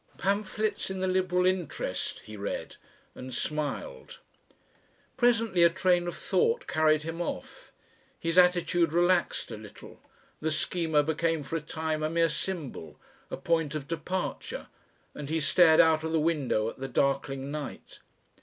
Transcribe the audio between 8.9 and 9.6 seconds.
relaxed a